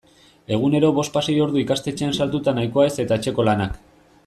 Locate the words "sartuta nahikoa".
2.21-2.87